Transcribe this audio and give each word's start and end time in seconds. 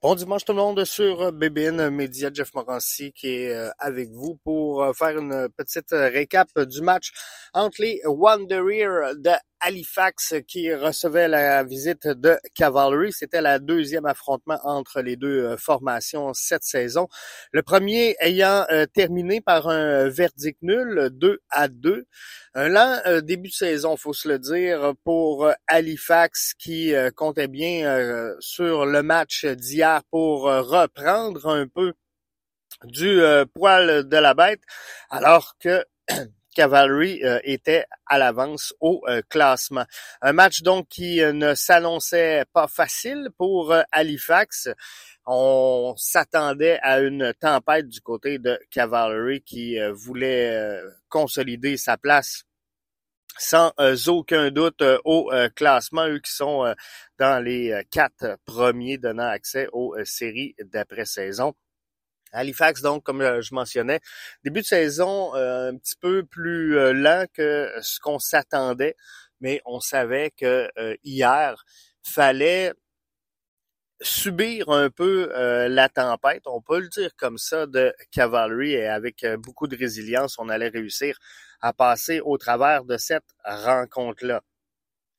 Bon 0.00 0.14
dimanche 0.14 0.44
tout 0.44 0.52
le 0.52 0.58
monde 0.58 0.84
sur 0.84 1.32
BBN 1.32 1.90
Media, 1.90 2.30
Jeff 2.32 2.54
Morancy 2.54 3.12
qui 3.12 3.30
est 3.30 3.52
euh, 3.52 3.68
avec 3.80 4.10
vous 4.12 4.38
pour 4.44 4.84
euh, 4.84 4.92
faire 4.92 5.18
une 5.18 5.48
petite 5.56 5.90
récap 5.90 6.56
du 6.56 6.82
match 6.82 7.10
entre 7.52 7.82
les 7.82 8.00
Wanderers 8.04 9.16
de 9.16 9.32
Halifax 9.58 10.34
qui 10.46 10.72
recevait 10.72 11.26
la 11.26 11.64
visite 11.64 12.06
de 12.06 12.38
Cavalry. 12.54 13.10
C'était 13.10 13.40
la 13.40 13.58
deuxième 13.58 14.06
affrontement 14.06 14.60
entre 14.62 15.00
les 15.00 15.16
deux 15.16 15.42
euh, 15.42 15.56
formations 15.56 16.32
cette 16.32 16.62
saison. 16.62 17.08
Le 17.50 17.64
premier 17.64 18.14
ayant 18.20 18.66
terminé 18.94 19.40
par 19.40 19.66
un 19.66 20.08
verdict 20.08 20.62
nul, 20.62 21.08
2 21.10 21.40
à 21.50 21.66
2. 21.66 22.06
Un 22.54 22.68
lent 22.68 23.00
début 23.22 23.48
de 23.48 23.54
saison, 23.54 23.96
faut 23.96 24.12
se 24.12 24.28
le 24.28 24.38
dire, 24.38 24.92
pour 25.04 25.50
Halifax 25.66 26.54
qui 26.58 26.92
comptait 27.16 27.48
bien 27.48 28.34
sur 28.40 28.86
le 28.86 29.02
match 29.02 29.44
d'hier 29.44 29.87
pour 30.10 30.48
euh, 30.48 30.62
reprendre 30.62 31.46
un 31.48 31.66
peu 31.66 31.94
du 32.84 33.20
euh, 33.20 33.44
poil 33.44 34.08
de 34.08 34.16
la 34.16 34.34
bête, 34.34 34.60
alors 35.10 35.56
que 35.58 35.84
Cavalry 36.54 37.22
euh, 37.24 37.38
était 37.44 37.84
à 38.06 38.18
l'avance 38.18 38.74
au 38.80 39.04
classement. 39.28 39.84
Un 40.22 40.32
match 40.32 40.62
donc 40.62 40.88
qui 40.88 41.20
ne 41.20 41.54
s'annonçait 41.54 42.44
pas 42.52 42.66
facile 42.66 43.28
pour 43.36 43.74
Halifax. 43.92 44.68
On 45.26 45.94
s'attendait 45.96 46.80
à 46.82 47.00
une 47.00 47.32
tempête 47.38 47.88
du 47.88 48.00
côté 48.00 48.38
de 48.38 48.58
Cavalry 48.70 49.42
qui 49.42 49.78
voulait 49.92 50.80
consolider 51.08 51.76
sa 51.76 51.96
place 51.96 52.47
sans 53.38 53.72
euh, 53.78 53.96
aucun 54.08 54.50
doute 54.50 54.82
euh, 54.82 54.98
au 55.04 55.30
euh, 55.32 55.48
classement, 55.48 56.06
eux 56.08 56.18
qui 56.18 56.32
sont 56.32 56.74
dans 57.18 57.42
les 57.42 57.82
quatre 57.90 58.36
premiers 58.44 58.98
donnant 58.98 59.28
accès 59.28 59.68
aux 59.72 59.94
séries 60.04 60.54
d'après-saison. 60.58 61.54
Halifax, 62.32 62.82
donc, 62.82 63.04
comme 63.04 63.22
je 63.40 63.54
mentionnais, 63.54 64.00
début 64.44 64.60
de 64.60 64.66
saison 64.66 65.34
un 65.34 65.76
petit 65.76 65.96
peu 65.98 66.24
plus 66.24 66.92
lent 66.92 67.24
que 67.32 67.72
ce 67.80 67.98
qu'on 68.00 68.18
s'attendait, 68.18 68.96
mais 69.40 69.62
on 69.64 69.80
savait 69.80 70.30
que 70.30 70.68
hier, 71.02 71.64
fallait 72.02 72.74
subir 74.02 74.68
un 74.68 74.90
peu 74.90 75.32
la 75.68 75.88
tempête, 75.88 76.42
on 76.46 76.60
peut 76.60 76.80
le 76.80 76.88
dire 76.88 77.10
comme 77.16 77.38
ça, 77.38 77.66
de 77.66 77.94
Cavalry 78.10 78.72
et 78.72 78.86
avec 78.86 79.24
beaucoup 79.38 79.66
de 79.66 79.76
résilience, 79.76 80.38
on 80.38 80.50
allait 80.50 80.68
réussir 80.68 81.18
à 81.60 81.72
passer 81.72 82.20
au 82.20 82.38
travers 82.38 82.84
de 82.84 82.96
cette 82.96 83.26
rencontre-là. 83.44 84.42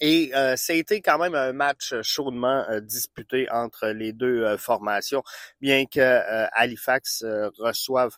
Et 0.00 0.32
euh, 0.34 0.56
été 0.68 1.00
quand 1.00 1.18
même 1.18 1.36
un 1.36 1.52
match 1.52 1.94
chaudement 2.02 2.64
euh, 2.68 2.80
disputé 2.80 3.48
entre 3.50 3.86
les 3.88 4.12
deux 4.12 4.42
euh, 4.42 4.58
formations, 4.58 5.22
bien 5.60 5.86
que 5.86 6.48
Halifax 6.54 7.24
reçoive 7.58 8.16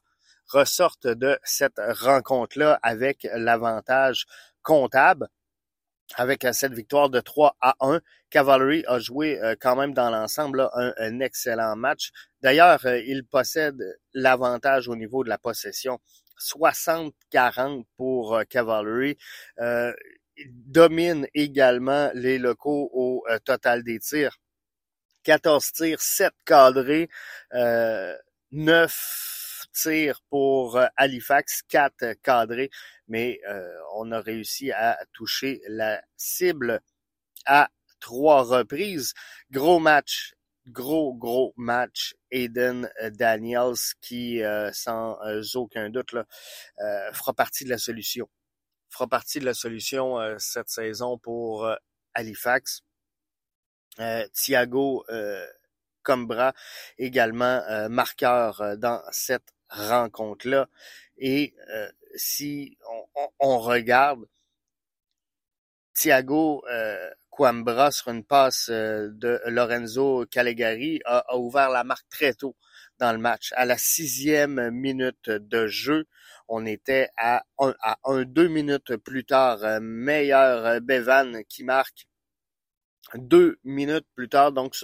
ressorte 0.48 1.06
de 1.06 1.38
cette 1.42 1.78
rencontre-là 1.78 2.78
avec 2.82 3.28
l'avantage 3.34 4.24
comptable. 4.62 5.28
Avec 6.16 6.46
cette 6.52 6.74
victoire 6.74 7.10
de 7.10 7.20
3 7.20 7.56
à 7.60 7.74
1, 7.80 8.00
Cavalry 8.30 8.84
a 8.86 8.98
joué 8.98 9.40
quand 9.60 9.74
même 9.74 9.94
dans 9.94 10.10
l'ensemble 10.10 10.68
un, 10.74 11.20
excellent 11.20 11.76
match. 11.76 12.10
D'ailleurs, 12.42 12.84
il 12.86 13.24
possède 13.24 13.78
l'avantage 14.12 14.86
au 14.88 14.96
niveau 14.96 15.24
de 15.24 15.30
la 15.30 15.38
possession 15.38 15.98
60-40 16.38 17.84
pour 17.96 18.36
euh, 18.36 18.44
Cavalry. 18.44 19.16
Euh, 19.60 19.92
domine 20.46 21.26
également 21.34 22.10
les 22.14 22.38
locaux 22.38 22.90
au 22.92 23.24
euh, 23.30 23.38
total 23.38 23.82
des 23.82 24.00
tirs. 24.00 24.38
14 25.22 25.72
tirs, 25.72 26.00
7 26.00 26.32
cadrés, 26.44 27.08
euh, 27.54 28.14
9 28.52 29.66
tirs 29.72 30.20
pour 30.28 30.78
Halifax, 30.96 31.62
4 31.68 32.14
cadrés, 32.22 32.70
mais 33.08 33.40
on 33.96 34.12
a 34.12 34.20
réussi 34.20 34.70
à 34.70 34.98
toucher 35.14 35.62
la 35.66 36.02
cible 36.16 36.80
à 37.46 37.70
trois 38.00 38.42
reprises. 38.42 39.14
Gros 39.50 39.80
match 39.80 40.34
gros, 40.66 41.14
gros 41.14 41.52
match. 41.56 42.14
Aiden 42.30 42.90
euh, 43.02 43.10
Daniels 43.10 43.94
qui, 44.00 44.42
euh, 44.42 44.70
sans 44.72 45.18
euh, 45.24 45.42
aucun 45.54 45.90
doute, 45.90 46.12
là, 46.12 46.24
fera 47.12 47.32
partie 47.32 47.64
de 47.64 47.70
la 47.70 47.78
solution. 47.78 48.28
Fera 48.90 49.06
partie 49.06 49.40
de 49.40 49.44
la 49.44 49.54
solution 49.54 50.18
cette 50.38 50.68
saison 50.68 51.18
pour 51.18 51.68
Halifax. 52.14 52.82
Thiago 54.32 55.04
Combra, 56.04 56.54
également 56.98 57.88
marqueur 57.88 58.76
dans 58.78 59.02
cette 59.10 59.52
rencontre-là. 59.68 60.68
Et 61.16 61.54
si 62.14 62.78
on, 63.16 63.28
on, 63.40 63.58
regarde, 63.58 64.28
Thiago 65.94 66.62
Coimbra 67.34 67.90
sur 67.90 68.12
une 68.12 68.22
passe 68.22 68.68
euh, 68.70 69.08
de 69.10 69.40
Lorenzo 69.46 70.24
Calegari 70.30 71.00
a, 71.04 71.36
ouvert 71.36 71.68
la 71.68 71.82
marque 71.82 72.08
très 72.08 72.32
tôt 72.32 72.54
dans 73.00 73.10
le 73.10 73.18
match. 73.18 73.52
À 73.56 73.64
la 73.64 73.76
sixième 73.76 74.70
minute 74.70 75.30
de 75.30 75.66
jeu, 75.66 76.06
on 76.46 76.64
était 76.64 77.08
à 77.16 77.44
un, 77.58 77.74
à 77.82 77.98
un 78.04 78.22
deux 78.22 78.46
minutes 78.46 78.96
plus 78.98 79.24
tard. 79.24 79.64
Euh, 79.64 79.80
meilleur 79.82 80.64
euh, 80.64 80.78
Bevan 80.80 81.42
qui 81.48 81.64
marque 81.64 82.06
deux 83.16 83.58
minutes 83.64 84.06
plus 84.14 84.28
tard, 84.28 84.52
donc 84.52 84.76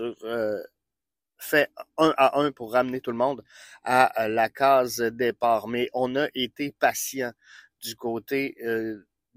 fait 1.38 1.70
un 1.98 2.12
à 2.16 2.40
un 2.40 2.50
pour 2.50 2.72
ramener 2.72 3.00
tout 3.00 3.12
le 3.12 3.16
monde 3.16 3.44
à 3.84 4.28
la 4.28 4.48
case 4.48 4.98
départ. 4.98 5.68
Mais 5.68 5.88
on 5.94 6.16
a 6.16 6.26
été 6.34 6.72
patient 6.72 7.32
du 7.80 7.94
côté 7.94 8.56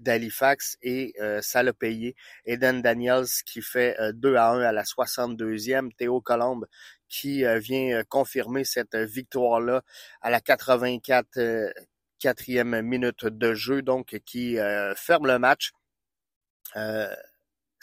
d'Halifax 0.04 0.76
et 0.82 1.14
euh, 1.20 1.40
ça 1.42 1.62
l'a 1.62 1.72
payé. 1.72 2.14
Eden 2.44 2.82
Daniels 2.82 3.26
qui 3.44 3.62
fait 3.62 3.96
2 4.14 4.34
euh, 4.34 4.38
à 4.38 4.50
1 4.50 4.60
à 4.60 4.72
la 4.72 4.84
62e. 4.84 5.92
Théo 5.96 6.20
Colombe 6.20 6.66
qui 7.08 7.44
euh, 7.44 7.58
vient 7.58 8.02
confirmer 8.04 8.64
cette 8.64 8.96
victoire-là 8.96 9.82
à 10.20 10.30
la 10.30 10.40
84 10.40 11.72
quatrième 12.20 12.80
minute 12.82 13.26
de 13.26 13.54
jeu, 13.54 13.82
donc 13.82 14.18
qui 14.24 14.56
ferme 14.96 15.26
le 15.26 15.38
match 15.38 15.72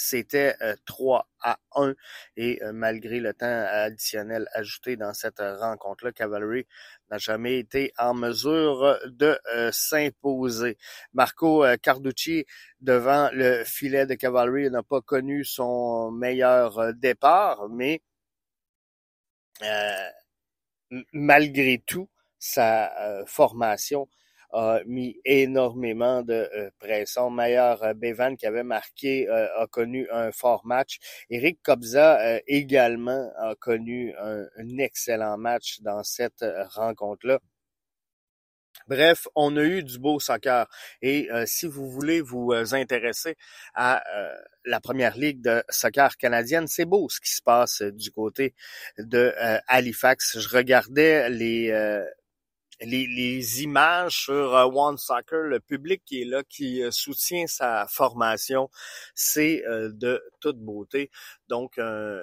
c'était 0.01 0.55
3 0.85 1.27
à 1.41 1.59
1 1.75 1.93
et 2.37 2.59
malgré 2.73 3.19
le 3.19 3.33
temps 3.33 3.45
additionnel 3.45 4.47
ajouté 4.53 4.95
dans 4.95 5.13
cette 5.13 5.39
rencontre-là, 5.39 6.11
Cavalry 6.11 6.65
n'a 7.09 7.17
jamais 7.17 7.59
été 7.59 7.93
en 7.97 8.13
mesure 8.13 8.99
de 9.05 9.39
s'imposer. 9.71 10.77
Marco 11.13 11.65
Carducci 11.81 12.45
devant 12.79 13.29
le 13.33 13.63
filet 13.63 14.05
de 14.05 14.15
Cavalry 14.15 14.69
n'a 14.69 14.83
pas 14.83 15.01
connu 15.01 15.45
son 15.45 16.11
meilleur 16.11 16.93
départ, 16.95 17.69
mais 17.69 18.01
malgré 21.13 21.83
tout, 21.85 22.09
sa 22.39 23.23
formation 23.27 24.07
a 24.51 24.81
mis 24.85 25.19
énormément 25.25 26.23
de 26.23 26.33
euh, 26.33 26.69
pression. 26.79 27.29
Meilleur 27.29 27.83
euh, 27.83 27.93
Bevan 27.93 28.35
qui 28.35 28.45
avait 28.45 28.63
marqué 28.63 29.29
euh, 29.29 29.47
a 29.57 29.67
connu 29.67 30.07
un 30.11 30.31
fort 30.31 30.65
match. 30.65 30.99
Eric 31.29 31.61
Kobza 31.63 32.39
également 32.47 33.31
a 33.37 33.55
connu 33.55 34.13
un, 34.17 34.45
excellent 34.79 35.37
match 35.37 35.81
dans 35.81 36.03
cette 36.03 36.45
rencontre-là. 36.69 37.39
Bref, 38.87 39.27
on 39.35 39.55
a 39.57 39.63
eu 39.63 39.83
du 39.83 39.99
beau 39.99 40.19
soccer. 40.19 40.67
Et 41.01 41.29
si 41.45 41.67
vous 41.67 41.89
voulez 41.89 42.21
vous 42.21 42.51
intéresser 42.73 43.35
à 43.75 44.03
la 44.65 44.79
première 44.79 45.17
ligue 45.17 45.41
de 45.41 45.63
soccer 45.69 46.17
canadienne, 46.17 46.67
c'est 46.67 46.85
beau 46.85 47.07
ce 47.09 47.19
qui 47.19 47.31
se 47.31 47.41
passe 47.41 47.81
du 47.81 48.11
côté 48.11 48.55
de 48.97 49.33
Halifax. 49.67 50.39
Je 50.39 50.49
regardais 50.49 51.29
les 51.29 51.71
les, 52.81 53.63
images 53.63 54.23
sur 54.25 54.55
euh, 54.55 54.65
One 54.65 54.97
Soccer, 54.97 55.43
le 55.43 55.59
public 55.59 56.01
qui 56.05 56.21
est 56.21 56.25
là, 56.25 56.43
qui 56.43 56.83
euh, 56.83 56.91
soutient 56.91 57.47
sa 57.47 57.87
formation, 57.87 58.69
c'est 59.15 59.63
euh, 59.65 59.89
de 59.93 60.21
toute 60.39 60.57
beauté. 60.57 61.11
Donc, 61.47 61.77
un, 61.77 62.21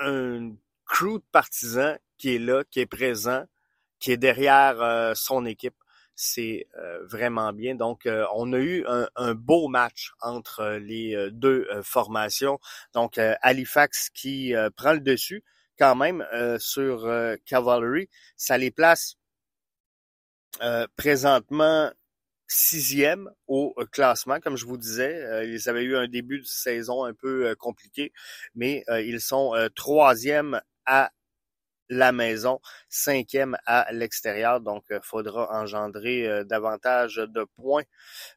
un, 0.00 0.52
crew 0.84 1.18
de 1.18 1.24
partisans 1.32 1.98
qui 2.16 2.36
est 2.36 2.38
là, 2.38 2.64
qui 2.70 2.80
est 2.80 2.86
présent, 2.86 3.44
qui 4.00 4.12
est 4.12 4.16
derrière 4.16 5.12
son 5.14 5.44
équipe. 5.44 5.74
C'est 6.14 6.66
vraiment 7.02 7.52
bien. 7.52 7.74
Donc, 7.74 8.08
on 8.34 8.52
a 8.54 8.58
eu 8.58 8.84
un, 8.88 9.06
un, 9.16 9.34
beau 9.34 9.68
match 9.68 10.12
entre 10.22 10.78
les 10.80 11.30
deux 11.30 11.68
formations. 11.82 12.58
Donc, 12.94 13.18
Halifax 13.18 14.08
qui 14.08 14.54
prend 14.76 14.94
le 14.94 15.00
dessus 15.00 15.44
quand 15.78 15.94
même 15.94 16.26
euh, 16.32 16.58
sur 16.58 17.06
euh, 17.06 17.36
Cavalry. 17.46 18.08
Ça 18.36 18.58
les 18.58 18.70
place 18.70 19.14
euh, 20.62 20.86
présentement 20.96 21.92
sixième 22.48 23.30
au 23.46 23.74
classement, 23.92 24.40
comme 24.40 24.56
je 24.56 24.64
vous 24.64 24.78
disais. 24.78 25.46
ils 25.46 25.68
avaient 25.68 25.82
eu 25.82 25.96
un 25.96 26.08
début 26.08 26.40
de 26.40 26.46
saison 26.46 27.04
un 27.04 27.12
peu 27.12 27.54
compliqué, 27.56 28.10
mais 28.54 28.86
ils 28.88 29.20
sont 29.20 29.52
troisième 29.76 30.58
à 30.86 31.12
la 31.90 32.10
maison, 32.10 32.58
cinquième 32.88 33.58
à 33.66 33.92
l'extérieur. 33.92 34.62
Donc, 34.62 34.84
faudra 35.02 35.60
engendrer 35.60 36.42
davantage 36.46 37.16
de 37.16 37.44
points 37.56 37.84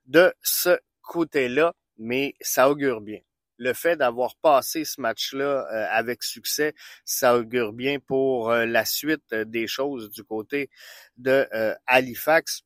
de 0.08 0.34
ce 0.42 0.78
côté-là, 1.02 1.74
mais 1.98 2.36
ça 2.42 2.70
augure 2.70 3.00
bien 3.00 3.22
le 3.62 3.74
fait 3.74 3.96
d'avoir 3.96 4.36
passé 4.38 4.84
ce 4.86 5.00
match-là 5.00 5.68
euh, 5.72 5.86
avec 5.92 6.24
succès, 6.24 6.74
ça 7.06 7.38
augure 7.38 7.74
bien 7.74 8.00
pour 8.00 8.50
euh, 8.50 8.66
la 8.66 8.86
suite 8.86 9.22
euh, 9.34 9.46
des 9.46 9.68
choses 9.68 10.10
du 10.10 10.24
côté 10.24 10.72
de 11.18 11.48
Halifax. 11.86 12.64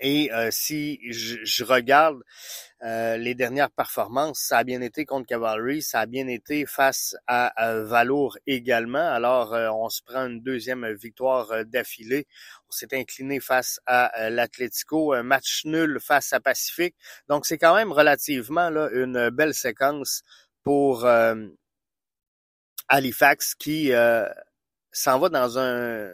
Et 0.00 0.30
si 0.50 1.00
je, 1.12 1.64
regarde 1.64 2.20
les 2.82 3.34
dernières 3.34 3.70
performances, 3.70 4.40
ça 4.40 4.58
a 4.58 4.64
bien 4.64 4.80
été 4.80 5.04
contre 5.04 5.26
Cavalry, 5.26 5.82
ça 5.82 6.00
a 6.00 6.06
bien 6.06 6.26
été 6.26 6.66
face 6.66 7.16
à, 7.26 7.52
Valour 7.82 8.36
également. 8.46 9.12
Alors, 9.12 9.52
on 9.52 9.88
se 9.88 10.02
prend 10.02 10.26
une 10.26 10.42
deuxième 10.42 10.92
victoire 10.92 11.64
d'affilée. 11.64 12.26
On 12.68 12.72
s'est 12.72 12.92
incliné 12.92 13.40
face 13.40 13.80
à 13.86 14.30
l'Atlético, 14.30 15.12
un 15.12 15.22
match 15.22 15.62
nul 15.64 15.98
face 16.00 16.32
à 16.32 16.40
Pacifique. 16.40 16.96
Donc, 17.28 17.46
c'est 17.46 17.58
quand 17.58 17.74
même 17.74 17.92
relativement 17.92 18.70
là, 18.70 18.88
une 18.92 19.30
belle 19.30 19.54
séquence 19.54 20.22
pour 20.62 21.06
Halifax 22.88 23.54
qui 23.54 23.92
s'en 24.92 25.18
va 25.18 25.28
dans 25.28 25.58
un 25.58 26.12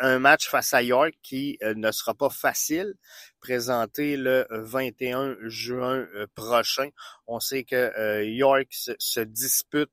un, 0.00 0.18
match 0.18 0.48
face 0.48 0.74
à 0.74 0.82
York 0.82 1.14
qui 1.22 1.58
euh, 1.62 1.74
ne 1.74 1.90
sera 1.92 2.14
pas 2.14 2.30
facile, 2.30 2.94
présenté 3.40 4.16
le 4.16 4.46
21 4.50 5.36
juin 5.42 6.06
euh, 6.14 6.26
prochain. 6.34 6.88
On 7.26 7.40
sait 7.40 7.64
que 7.64 7.76
euh, 7.76 8.24
York 8.24 8.68
se, 8.70 9.20
dispute 9.20 9.90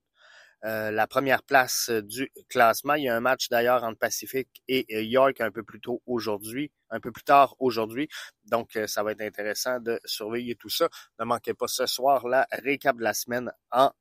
la 0.65 1.07
première 1.07 1.44
place 1.44 1.89
du 1.89 2.31
classement. 2.47 2.94
Il 2.94 3.03
y 3.03 3.09
a 3.09 3.15
un 3.18 3.19
match 3.19 3.50
d'ailleurs 3.50 3.83
entre 3.83 4.00
Pacifique 4.00 4.63
et 4.69 5.03
York 5.03 5.41
un 5.41 5.51
peu 5.51 5.62
plus 5.62 5.81
tôt 5.81 6.01
aujourd'hui, 6.06 6.71
un 6.89 7.01
peu 7.01 7.12
plus 7.12 7.25
tard 7.25 7.53
aujourd'hui. 7.59 8.07
Donc, 8.45 8.79
ça 8.88 9.03
va 9.03 9.12
être 9.12 9.19
intéressant 9.19 9.81
de 9.81 10.00
surveiller 10.06 10.56
tout 10.56 10.69
ça. 10.69 10.88
Ne 11.19 11.25
manquez 11.25 11.53
pas 11.53 11.68
ce 11.68 11.86
soir 11.86 12.29
la 12.29 12.47
récap 12.63 12.95
de 12.95 13.03
la 13.03 13.13
semaine 13.13 13.51
en 13.71 13.91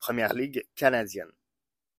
Première 0.00 0.34
Ligue 0.34 0.64
canadienne. 0.74 1.37